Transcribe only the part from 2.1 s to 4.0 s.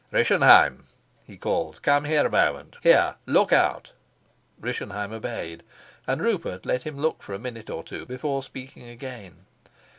a moment. Here look out."